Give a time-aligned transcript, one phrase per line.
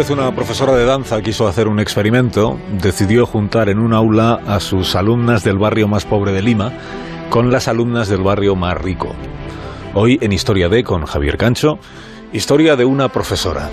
[0.00, 4.58] Vez una profesora de danza quiso hacer un experimento, decidió juntar en un aula a
[4.58, 6.72] sus alumnas del barrio más pobre de Lima
[7.28, 9.14] con las alumnas del barrio más rico.
[9.92, 11.78] Hoy en Historia D con Javier Cancho,
[12.32, 13.68] historia de una profesora.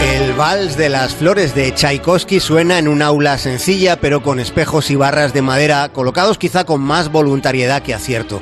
[0.00, 4.92] El vals de las flores de Tchaikovsky suena en un aula sencilla pero con espejos
[4.92, 8.40] y barras de madera colocados quizá con más voluntariedad que acierto.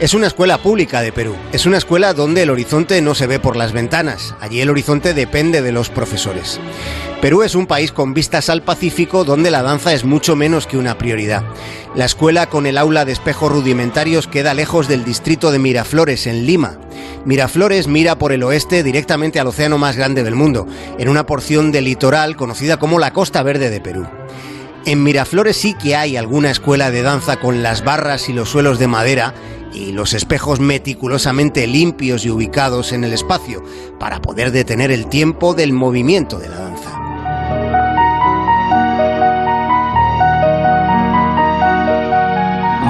[0.00, 1.36] Es una escuela pública de Perú.
[1.52, 4.34] Es una escuela donde el horizonte no se ve por las ventanas.
[4.40, 6.58] Allí el horizonte depende de los profesores.
[7.20, 10.78] Perú es un país con vistas al Pacífico donde la danza es mucho menos que
[10.78, 11.44] una prioridad.
[11.94, 16.44] La escuela con el aula de espejos rudimentarios queda lejos del distrito de Miraflores, en
[16.44, 16.76] Lima.
[17.24, 20.66] Miraflores mira por el oeste directamente al océano más grande del mundo,
[20.98, 24.08] en una porción del litoral conocida como la Costa Verde de Perú.
[24.86, 28.78] En Miraflores sí que hay alguna escuela de danza con las barras y los suelos
[28.78, 29.32] de madera
[29.74, 33.62] y los espejos meticulosamente limpios y ubicados en el espacio
[33.98, 37.04] para poder detener el tiempo del movimiento de la danza.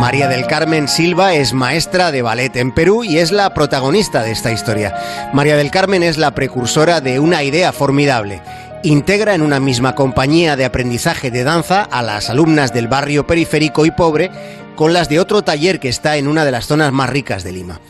[0.05, 4.33] María del Carmen Silva es maestra de ballet en Perú y es la protagonista de
[4.33, 4.95] esta historia.
[5.33, 8.43] María del Carmen es la precursora de una idea formidable.
[8.85, 13.87] Integra en una misma compañía de aprendizaje de danza a las alumnas del barrio periférico
[13.87, 14.31] y pobre
[14.77, 17.53] con las de otro taller que está en una de las zonas más ricas de
[17.53, 17.81] Lima.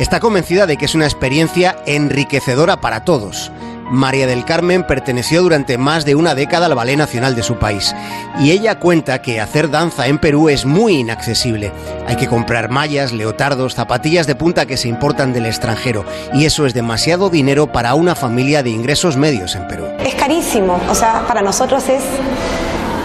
[0.00, 3.52] Está convencida de que es una experiencia enriquecedora para todos.
[3.90, 7.94] María del Carmen perteneció durante más de una década al Ballet Nacional de su país
[8.40, 11.72] y ella cuenta que hacer danza en Perú es muy inaccesible.
[12.06, 16.66] Hay que comprar mallas, leotardos, zapatillas de punta que se importan del extranjero y eso
[16.66, 19.86] es demasiado dinero para una familia de ingresos medios en Perú.
[20.04, 22.02] Es carísimo, o sea, para nosotros es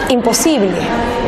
[0.10, 0.78] imposible,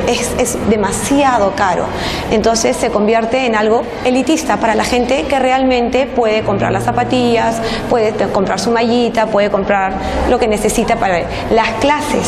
[0.08, 1.86] es, es, demasiado caro.
[2.31, 7.62] Entonces se convierte en algo elitista para la gente que realmente puede comprar las zapatillas,
[7.90, 9.94] puede comprar su mallita, puede comprar
[10.30, 11.22] lo que necesita para...
[11.52, 12.28] Las clases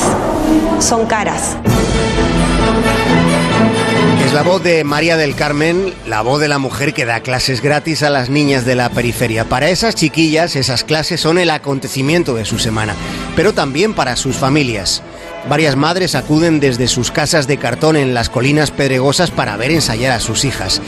[0.79, 1.57] son caras.
[4.43, 8.03] La voz de María del Carmen, la voz de la mujer que da clases gratis
[8.03, 9.45] a las niñas de la periferia.
[9.45, 12.93] Para esas chiquillas, esas clases son el acontecimiento de su semana,
[13.37, 15.01] pero también para sus familias.
[15.47, 20.11] Varias madres acuden desde sus casas de cartón en las colinas pedregosas para ver ensayar
[20.11, 20.81] a sus hijas.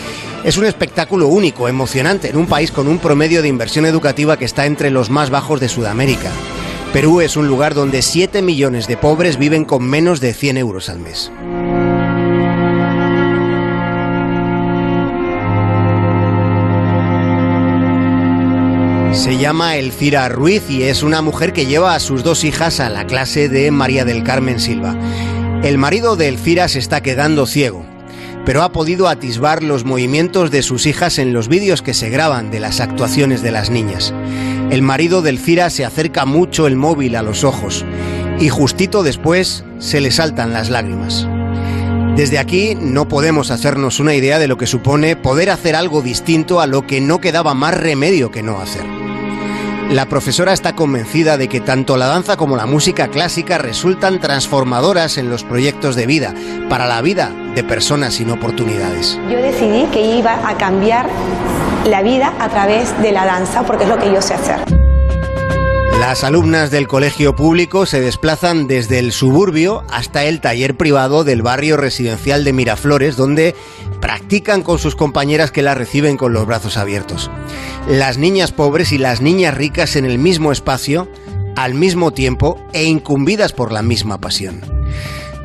[0.43, 4.43] Es un espectáculo único, emocionante, en un país con un promedio de inversión educativa que
[4.43, 6.29] está entre los más bajos de Sudamérica.
[6.91, 10.89] Perú es un lugar donde 7 millones de pobres viven con menos de 100 euros
[10.89, 11.31] al mes.
[19.15, 22.89] Se llama Elcira Ruiz y es una mujer que lleva a sus dos hijas a
[22.89, 24.95] la clase de María del Carmen Silva.
[25.63, 27.85] El marido de Elcira se está quedando ciego,
[28.45, 32.51] pero ha podido atisbar los movimientos de sus hijas en los vídeos que se graban
[32.51, 34.13] de las actuaciones de las niñas.
[34.69, 37.83] El marido de Elcira se acerca mucho el móvil a los ojos
[38.39, 41.27] y justito después se le saltan las lágrimas.
[42.15, 46.61] Desde aquí no podemos hacernos una idea de lo que supone poder hacer algo distinto
[46.61, 48.94] a lo que no quedaba más remedio que no hacer.
[49.89, 55.17] La profesora está convencida de que tanto la danza como la música clásica resultan transformadoras
[55.17, 56.33] en los proyectos de vida,
[56.69, 59.19] para la vida de personas sin oportunidades.
[59.29, 61.07] Yo decidí que iba a cambiar
[61.85, 64.74] la vida a través de la danza, porque es lo que yo sé hacer.
[66.07, 71.41] Las alumnas del colegio público se desplazan desde el suburbio hasta el taller privado del
[71.41, 73.55] barrio residencial de Miraflores, donde
[74.01, 77.31] practican con sus compañeras que las reciben con los brazos abiertos.
[77.87, 81.07] Las niñas pobres y las niñas ricas en el mismo espacio,
[81.55, 84.61] al mismo tiempo e incumbidas por la misma pasión.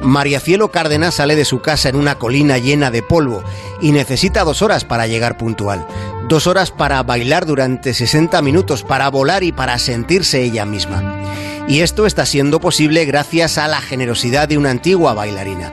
[0.03, 3.43] María Cielo Cárdenas sale de su casa en una colina llena de polvo
[3.81, 5.87] y necesita dos horas para llegar puntual.
[6.31, 11.21] Dos horas para bailar durante 60 minutos, para volar y para sentirse ella misma.
[11.67, 15.73] Y esto está siendo posible gracias a la generosidad de una antigua bailarina.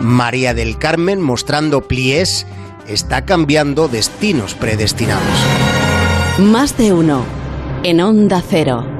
[0.00, 2.44] María del Carmen, mostrando pliés,
[2.88, 5.38] está cambiando destinos predestinados.
[6.38, 7.24] Más de uno
[7.84, 8.93] en Onda Cero.